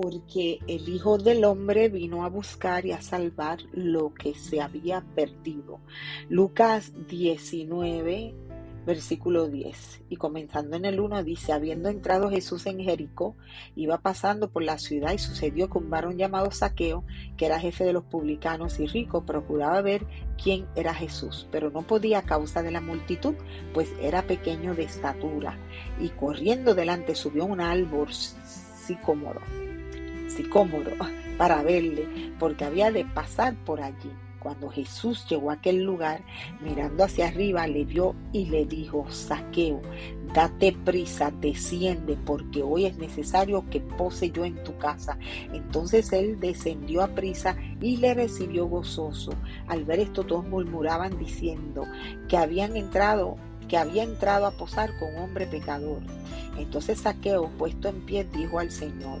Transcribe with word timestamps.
porque 0.00 0.60
el 0.68 0.88
Hijo 0.88 1.18
del 1.18 1.44
Hombre 1.44 1.88
vino 1.88 2.24
a 2.24 2.28
buscar 2.28 2.86
y 2.86 2.92
a 2.92 3.00
salvar 3.00 3.58
lo 3.72 4.14
que 4.14 4.34
se 4.36 4.60
había 4.60 5.00
perdido. 5.00 5.80
Lucas 6.28 6.92
19, 7.08 8.32
versículo 8.86 9.48
10. 9.48 10.02
Y 10.08 10.14
comenzando 10.14 10.76
en 10.76 10.84
el 10.84 11.00
1 11.00 11.24
dice, 11.24 11.52
habiendo 11.52 11.88
entrado 11.88 12.30
Jesús 12.30 12.66
en 12.66 12.78
Jericó, 12.78 13.34
iba 13.74 13.98
pasando 13.98 14.52
por 14.52 14.62
la 14.62 14.78
ciudad 14.78 15.12
y 15.14 15.18
sucedió 15.18 15.68
que 15.68 15.78
un 15.78 15.90
varón 15.90 16.16
llamado 16.16 16.52
Saqueo, 16.52 17.02
que 17.36 17.46
era 17.46 17.58
jefe 17.58 17.82
de 17.82 17.92
los 17.92 18.04
publicanos 18.04 18.78
y 18.78 18.86
rico, 18.86 19.26
procuraba 19.26 19.82
ver 19.82 20.06
quién 20.40 20.68
era 20.76 20.94
Jesús, 20.94 21.48
pero 21.50 21.70
no 21.70 21.82
podía 21.82 22.20
a 22.20 22.22
causa 22.22 22.62
de 22.62 22.70
la 22.70 22.80
multitud, 22.80 23.34
pues 23.74 23.92
era 24.00 24.28
pequeño 24.28 24.76
de 24.76 24.84
estatura. 24.84 25.58
Y 26.00 26.10
corriendo 26.10 26.76
delante 26.76 27.16
subió 27.16 27.46
un 27.46 27.60
árbol 27.60 28.12
sicómoro, 28.12 29.40
sicómoro 30.28 30.92
para 31.38 31.62
verle, 31.62 32.06
porque 32.38 32.64
había 32.64 32.90
de 32.90 33.04
pasar 33.04 33.54
por 33.64 33.80
allí. 33.80 34.10
Cuando 34.38 34.68
Jesús 34.68 35.26
llegó 35.28 35.50
a 35.50 35.54
aquel 35.54 35.82
lugar, 35.82 36.22
mirando 36.60 37.04
hacia 37.04 37.26
arriba, 37.26 37.66
le 37.66 37.84
vio 37.84 38.14
y 38.32 38.46
le 38.46 38.66
dijo, 38.66 39.04
Saqueo, 39.10 39.82
date 40.32 40.76
prisa, 40.84 41.32
desciende, 41.40 42.16
porque 42.24 42.62
hoy 42.62 42.86
es 42.86 42.96
necesario 42.98 43.68
que 43.68 43.80
pose 43.80 44.30
yo 44.30 44.44
en 44.44 44.62
tu 44.62 44.76
casa. 44.78 45.18
Entonces 45.52 46.12
él 46.12 46.38
descendió 46.38 47.02
a 47.02 47.08
prisa 47.08 47.56
y 47.80 47.96
le 47.96 48.14
recibió 48.14 48.66
gozoso. 48.66 49.32
Al 49.66 49.84
ver 49.84 50.00
esto 50.00 50.24
todos 50.24 50.46
murmuraban 50.46 51.18
diciendo 51.18 51.84
que 52.28 52.36
habían 52.36 52.76
entrado 52.76 53.36
que 53.68 53.76
había 53.76 54.02
entrado 54.02 54.46
a 54.46 54.50
posar 54.52 54.90
con 54.98 55.14
hombre 55.16 55.46
pecador. 55.46 56.00
Entonces 56.58 57.00
Saqueo, 57.00 57.50
puesto 57.58 57.88
en 57.88 58.00
pie, 58.00 58.26
dijo 58.32 58.58
al 58.58 58.70
Señor, 58.70 59.20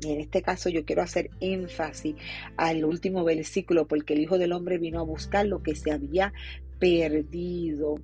Y 0.00 0.12
en 0.12 0.20
este 0.20 0.42
caso 0.42 0.68
yo 0.68 0.84
quiero 0.84 1.02
hacer 1.02 1.30
énfasis 1.40 2.14
al 2.56 2.84
último 2.84 3.24
versículo, 3.24 3.86
porque 3.86 4.14
el 4.14 4.20
Hijo 4.20 4.38
del 4.38 4.52
Hombre 4.52 4.78
vino 4.78 5.00
a 5.00 5.04
buscar 5.04 5.46
lo 5.46 5.62
que 5.62 5.74
se 5.74 5.90
había 5.90 6.32
perdido. 6.78 7.96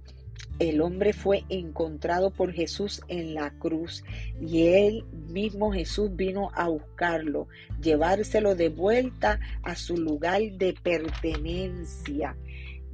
El 0.59 0.81
hombre 0.81 1.13
fue 1.13 1.45
encontrado 1.49 2.31
por 2.31 2.53
Jesús 2.53 3.01
en 3.09 3.35
la 3.35 3.51
cruz 3.59 4.05
y 4.41 4.69
él 4.69 5.05
mismo 5.29 5.73
Jesús 5.73 6.15
vino 6.15 6.51
a 6.55 6.69
buscarlo, 6.69 7.49
llevárselo 7.81 8.55
de 8.55 8.69
vuelta 8.69 9.41
a 9.63 9.75
su 9.75 9.97
lugar 9.97 10.41
de 10.53 10.75
pertenencia. 10.81 12.37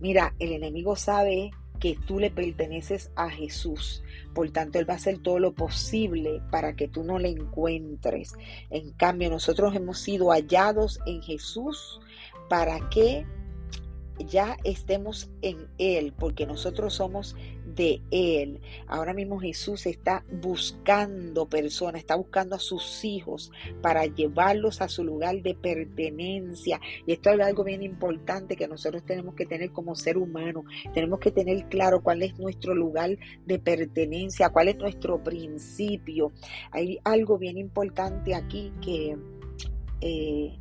Mira, 0.01 0.35
el 0.39 0.53
enemigo 0.53 0.97
sabe 0.97 1.51
que 1.81 1.99
tú 2.07 2.19
le 2.21 2.31
perteneces 2.31 3.11
a 3.17 3.31
Jesús. 3.31 4.05
Por 4.35 4.51
tanto, 4.51 4.79
Él 4.79 4.89
va 4.89 4.95
a 4.95 4.97
hacer 4.97 5.19
todo 5.19 5.39
lo 5.39 5.55
posible 5.55 6.41
para 6.51 6.77
que 6.77 6.87
tú 6.87 7.03
no 7.03 7.19
le 7.19 7.31
encuentres. 7.31 8.35
En 8.69 8.93
cambio, 8.93 9.31
nosotros 9.31 9.75
hemos 9.75 9.99
sido 9.99 10.31
hallados 10.31 11.01
en 11.07 11.23
Jesús 11.23 12.01
para 12.49 12.89
que 12.91 13.27
ya 14.27 14.57
estemos 14.65 15.31
en 15.43 15.69
Él, 15.79 16.13
porque 16.19 16.47
nosotros 16.47 16.95
somos 16.95 17.37
de 17.75 18.03
Él. 18.11 18.61
Ahora 18.87 19.15
mismo 19.15 19.39
Jesús 19.39 19.87
está 19.87 20.25
buscando 20.31 21.49
personas, 21.49 22.01
está 22.01 22.17
buscando 22.17 22.57
a 22.57 22.59
sus 22.59 23.05
hijos 23.05 23.51
para 23.81 24.07
llevarlos 24.07 24.81
a 24.81 24.89
su 24.89 25.05
lugar 25.05 25.43
de 25.43 25.55
pertenencia. 25.55 26.81
Y 27.07 27.13
esto 27.13 27.31
es 27.31 27.41
algo 27.41 27.65
bien 27.65 27.83
importante 27.83 28.57
que 28.57 28.69
nosotros 28.69 29.05
tenemos 29.05 29.35
que 29.35 29.47
tener 29.47 29.71
como 29.71 29.95
ser 29.95 30.19
humano. 30.19 30.65
Tenemos 30.93 31.21
que 31.21 31.31
tener 31.31 31.69
claro 31.69 32.03
cuál 32.03 32.23
es 32.23 32.39
nuestro 32.39 32.75
lugar 32.75 33.17
de 33.47 33.59
pertenencia, 33.59 34.51
cuál 34.51 34.69
es 34.69 34.77
nuestro 34.77 35.23
principio. 35.23 36.33
Hay 36.73 36.99
algo 37.05 37.39
bien 37.39 37.59
importante 37.59 38.35
aquí 38.35 38.73
que... 38.83 39.17
Eh, 40.01 40.59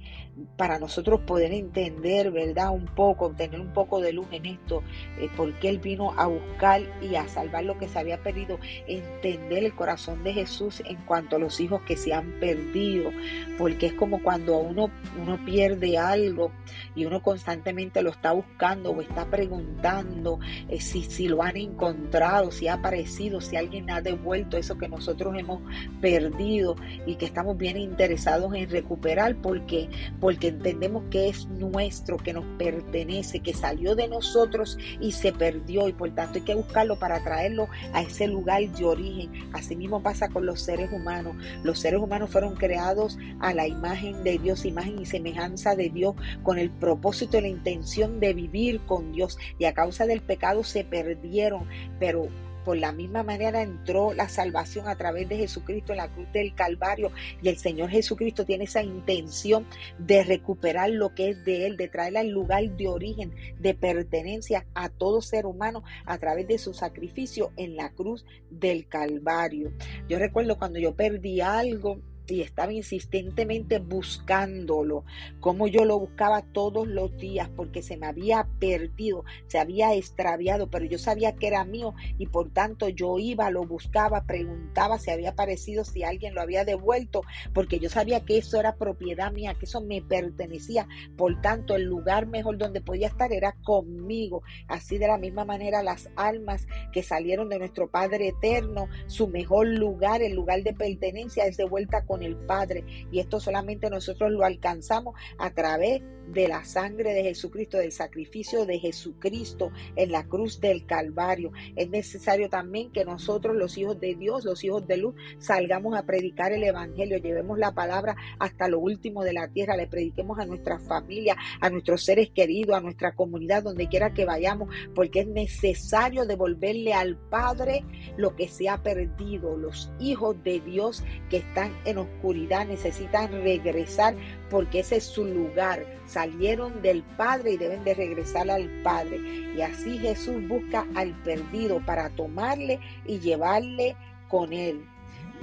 para 0.58 0.80
nosotros 0.80 1.22
poder 1.22 1.52
entender, 1.52 2.32
¿verdad? 2.32 2.72
Un 2.72 2.86
poco, 2.86 3.32
tener 3.32 3.60
un 3.60 3.74
poco 3.74 4.00
de 4.00 4.14
luz 4.14 4.28
en 4.32 4.46
esto, 4.46 4.84
eh, 5.20 5.30
porque 5.36 5.70
Él 5.70 5.80
vino 5.80 6.14
a 6.18 6.28
buscar 6.28 6.82
y 7.02 7.16
a 7.16 7.28
salvar 7.28 7.66
lo 7.66 7.78
que 7.78 7.88
se 7.88 8.00
había 8.00 8.22
perdido, 8.22 8.60
entender 8.88 9.64
el 9.64 9.76
corazón 9.76 10.24
de 10.24 10.34
Jesús 10.34 10.82
en 10.86 10.98
cuanto 11.06 11.36
a 11.36 11.40
los 11.40 11.60
hijos 11.60 11.82
que 11.82 11.98
se 11.98 12.14
han 12.14 12.40
perdido, 12.40 13.12
porque 13.58 13.88
es 13.88 13.94
como 13.94 14.22
cuando 14.22 14.58
uno, 14.58 14.90
uno 15.22 15.44
pierde 15.46 15.98
algo 15.98 16.52
y 17.00 17.06
uno 17.06 17.22
constantemente 17.22 18.02
lo 18.02 18.10
está 18.10 18.34
buscando 18.34 18.92
o 18.92 19.02
está 19.02 19.26
preguntando 19.26 20.40
eh, 20.68 20.82
si, 20.82 21.04
si 21.04 21.30
lo 21.30 21.42
han 21.42 21.56
encontrado, 21.56 22.52
si 22.52 22.68
ha 22.68 22.74
aparecido, 22.74 23.40
si 23.40 23.56
alguien 23.56 23.90
ha 23.90 24.02
devuelto 24.02 24.58
eso 24.58 24.78
que 24.78 24.90
nosotros 24.90 25.34
hemos 25.38 25.62
perdido 26.02 26.76
y 27.06 27.16
que 27.16 27.26
estamos 27.26 27.58
bien 27.58 27.78
interesados 27.78 28.54
en 28.54 28.70
recuperar, 28.70 29.38
porque 29.38 29.90
porque 30.20 30.50
entendemos 30.50 31.04
que 31.10 31.30
es 31.30 31.48
nuestro, 31.48 32.18
que 32.18 32.34
nos 32.34 32.44
pertenece, 32.58 33.40
que 33.40 33.54
salió 33.54 33.96
de 33.96 34.10
nosotros 34.10 34.78
y 35.00 35.14
se 35.14 35.32
perdió 35.32 35.88
y 35.88 35.94
por 35.94 36.14
tanto 36.14 36.40
hay 36.40 36.44
que 36.44 36.56
buscarlo 36.56 37.00
para 37.00 37.24
traerlo 37.24 37.70
a 37.94 38.02
ese 38.02 38.28
lugar 38.28 38.62
de 38.68 38.86
origen. 38.86 39.32
Así 39.54 39.76
mismo 39.76 40.04
pasa 40.04 40.28
con 40.28 40.46
los 40.46 40.62
seres 40.62 40.92
humanos. 40.92 41.36
Los 41.64 41.80
seres 41.80 42.02
humanos 42.02 42.30
fueron 42.30 42.56
creados 42.56 43.18
a 43.40 43.54
la 43.54 43.68
imagen 43.68 44.22
de 44.24 44.38
Dios, 44.38 44.66
imagen 44.66 45.00
y 45.00 45.06
semejanza 45.06 45.76
de 45.76 45.90
Dios, 45.90 46.16
con 46.44 46.58
el 46.58 46.70
propósito 46.90 47.40
la 47.40 47.48
intención 47.48 48.20
de 48.20 48.34
vivir 48.34 48.82
con 48.88 49.12
Dios 49.12 49.38
y 49.60 49.66
a 49.66 49.76
causa 49.76 50.08
del 50.08 50.22
pecado 50.22 50.64
se 50.64 50.84
perdieron, 50.84 51.68
pero 52.00 52.30
por 52.66 52.78
la 52.78 52.92
misma 52.92 53.22
manera 53.22 53.62
entró 53.62 54.12
la 54.16 54.28
salvación 54.28 54.88
a 54.88 54.96
través 54.96 55.30
de 55.30 55.38
Jesucristo 55.38 55.94
en 55.94 55.98
la 55.98 56.08
cruz 56.08 56.28
del 56.34 56.56
Calvario 56.56 57.12
y 57.44 57.50
el 57.50 57.58
Señor 57.58 57.92
Jesucristo 57.92 58.44
tiene 58.44 58.64
esa 58.64 58.82
intención 58.82 59.68
de 60.00 60.24
recuperar 60.24 60.90
lo 60.90 61.14
que 61.14 61.30
es 61.30 61.46
de 61.46 61.68
Él, 61.68 61.78
de 61.78 61.90
traerla 61.90 62.22
al 62.22 62.30
lugar 62.30 62.64
de 62.64 62.88
origen, 62.88 63.36
de 63.60 63.76
pertenencia 63.76 64.66
a 64.74 64.90
todo 64.90 65.22
ser 65.22 65.46
humano 65.46 65.84
a 66.06 66.18
través 66.18 66.48
de 66.48 66.58
su 66.58 66.74
sacrificio 66.74 67.52
en 67.56 67.76
la 67.76 67.92
cruz 67.92 68.26
del 68.50 68.88
Calvario. 68.88 69.72
Yo 70.08 70.18
recuerdo 70.18 70.58
cuando 70.58 70.80
yo 70.80 70.96
perdí 70.96 71.40
algo, 71.40 72.00
y 72.32 72.42
estaba 72.42 72.74
insistentemente 72.74 73.80
buscándolo, 73.80 75.04
como 75.40 75.68
yo 75.68 75.86
lo 75.86 76.00
buscaba 76.00 76.42
todos 76.42 76.88
los 76.88 77.16
días, 77.18 77.50
porque 77.56 77.82
se 77.82 77.98
me 77.98 78.08
había 78.08 78.48
perdido, 78.60 79.24
se 79.48 79.60
había 79.60 79.94
extraviado, 79.96 80.70
pero 80.70 80.86
yo 80.86 80.98
sabía 80.98 81.36
que 81.36 81.48
era 81.48 81.64
mío 81.64 81.94
y 82.18 82.28
por 82.28 82.52
tanto 82.52 82.90
yo 82.90 83.20
iba, 83.20 83.50
lo 83.52 83.66
buscaba, 83.66 84.26
preguntaba 84.26 85.00
si 85.00 85.12
había 85.12 85.32
aparecido, 85.32 85.84
si 85.84 86.04
alguien 86.04 86.36
lo 86.36 86.42
había 86.42 86.66
devuelto, 86.66 87.22
porque 87.54 87.80
yo 87.80 87.90
sabía 87.90 88.26
que 88.26 88.38
eso 88.38 88.60
era 88.60 88.76
propiedad 88.76 89.32
mía, 89.32 89.56
que 89.56 89.66
eso 89.66 89.82
me 89.82 90.02
pertenecía, 90.02 90.88
por 91.18 91.42
tanto 91.42 91.76
el 91.76 91.84
lugar 91.84 92.28
mejor 92.28 92.58
donde 92.58 92.82
podía 92.82 93.08
estar 93.08 93.32
era 93.32 93.54
conmigo. 93.64 94.44
Así 94.68 94.98
de 94.98 95.08
la 95.08 95.18
misma 95.18 95.46
manera 95.46 95.84
las 95.84 96.10
almas 96.16 96.68
que 96.92 97.04
salieron 97.04 97.50
de 97.50 97.60
nuestro 97.60 97.90
Padre 97.90 98.30
eterno, 98.30 98.88
su 99.08 99.28
mejor 99.28 99.68
lugar, 99.68 100.22
el 100.22 100.34
lugar 100.34 100.64
de 100.64 100.74
pertenencia 100.74 101.46
es 101.46 101.58
de 101.58 101.66
vuelta 101.66 102.06
el 102.24 102.36
Padre. 102.36 102.84
Y 103.12 103.20
esto 103.20 103.40
solamente 103.40 103.90
nosotros 103.90 104.32
lo 104.32 104.44
alcanzamos 104.46 105.16
a 105.38 105.52
través 105.52 106.02
de 106.32 106.48
la 106.48 106.64
sangre 106.64 107.14
de 107.14 107.24
Jesucristo, 107.24 107.78
del 107.78 107.92
sacrificio 107.92 108.66
de 108.66 108.80
Jesucristo 108.80 109.72
en 109.96 110.12
la 110.12 110.26
cruz 110.26 110.60
del 110.60 110.86
Calvario. 110.86 111.52
Es 111.76 111.90
necesario 111.90 112.50
también 112.50 112.92
que 112.92 113.06
nosotros, 113.06 113.56
los 113.56 113.78
hijos 113.78 114.00
de 114.00 114.16
Dios, 114.16 114.46
los 114.46 114.64
hijos 114.64 114.88
de 114.88 114.98
luz, 114.98 115.16
salgamos 115.40 115.98
a 115.98 116.06
predicar 116.06 116.52
el 116.52 116.64
Evangelio, 116.64 117.18
llevemos 117.18 117.58
la 117.58 117.74
palabra 117.74 118.16
hasta 118.40 118.68
lo 118.68 118.80
último 118.80 119.24
de 119.24 119.34
la 119.34 119.48
tierra, 119.48 119.76
le 119.76 119.88
prediquemos 119.88 120.40
a 120.40 120.46
nuestra 120.46 120.80
familia, 120.80 121.36
a 121.60 121.70
nuestros 121.70 122.04
seres 122.04 122.30
queridos, 122.32 122.76
a 122.76 122.82
nuestra 122.82 123.16
comunidad, 123.16 123.64
donde 123.64 123.88
quiera 123.88 124.14
que 124.14 124.26
vayamos, 124.26 124.70
porque 124.94 125.22
es 125.22 125.28
necesario 125.28 126.26
devolverle 126.26 126.94
al 126.94 127.18
Padre 127.18 127.84
lo 128.18 128.36
que 128.36 128.48
se 128.48 128.70
ha 128.70 128.82
perdido. 128.82 129.58
Los 129.58 129.92
hijos 130.00 130.42
de 130.44 130.60
Dios 130.60 131.04
que 131.30 131.38
están 131.38 131.76
en 131.86 131.98
oscuridad 131.98 132.68
necesitan 132.68 133.32
regresar 133.32 134.16
porque 134.50 134.80
ese 134.80 134.98
es 134.98 135.04
su 135.04 135.26
lugar. 135.26 135.99
Salieron 136.10 136.82
del 136.82 137.04
Padre 137.04 137.52
y 137.52 137.58
deben 137.58 137.84
de 137.84 137.94
regresar 137.94 138.50
al 138.50 138.68
Padre. 138.82 139.20
Y 139.56 139.62
así 139.62 140.00
Jesús 140.00 140.48
busca 140.48 140.88
al 140.96 141.14
perdido 141.22 141.86
para 141.86 142.10
tomarle 142.10 142.80
y 143.06 143.20
llevarle 143.20 143.96
con 144.28 144.52
él. 144.52 144.84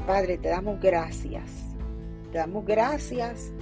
Padre, 0.08 0.38
te 0.38 0.48
damos 0.48 0.80
gracias. 0.80 1.44
Te 2.32 2.38
damos 2.38 2.66
gracias 2.66 3.52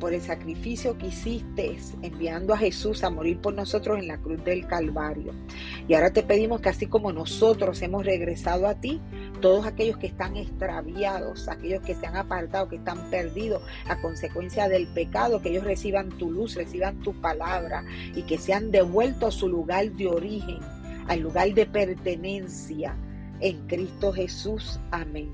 por 0.00 0.14
el 0.14 0.22
sacrificio 0.22 0.96
que 0.96 1.08
hiciste 1.08 1.76
enviando 2.02 2.54
a 2.54 2.58
Jesús 2.58 3.04
a 3.04 3.10
morir 3.10 3.40
por 3.40 3.52
nosotros 3.52 3.98
en 3.98 4.08
la 4.08 4.16
cruz 4.16 4.42
del 4.42 4.66
Calvario. 4.66 5.34
Y 5.86 5.94
ahora 5.94 6.12
te 6.12 6.22
pedimos 6.22 6.62
que 6.62 6.70
así 6.70 6.86
como 6.86 7.12
nosotros 7.12 7.82
hemos 7.82 8.06
regresado 8.06 8.66
a 8.66 8.74
ti, 8.74 9.02
todos 9.40 9.66
aquellos 9.66 9.98
que 9.98 10.06
están 10.06 10.36
extraviados, 10.36 11.48
aquellos 11.48 11.82
que 11.82 11.94
se 11.94 12.06
han 12.06 12.16
apartado, 12.16 12.68
que 12.68 12.76
están 12.76 13.10
perdidos 13.10 13.62
a 13.88 14.00
consecuencia 14.00 14.68
del 14.68 14.86
pecado, 14.88 15.40
que 15.40 15.50
ellos 15.50 15.64
reciban 15.64 16.10
tu 16.10 16.30
luz, 16.30 16.54
reciban 16.54 16.98
tu 17.00 17.12
palabra 17.20 17.84
y 18.14 18.22
que 18.22 18.38
sean 18.38 18.70
devueltos 18.70 19.34
a 19.34 19.38
su 19.38 19.48
lugar 19.48 19.90
de 19.92 20.06
origen, 20.06 20.58
al 21.06 21.20
lugar 21.20 21.52
de 21.54 21.66
pertenencia 21.66 22.96
en 23.40 23.66
Cristo 23.66 24.12
Jesús. 24.12 24.78
Amén. 24.90 25.30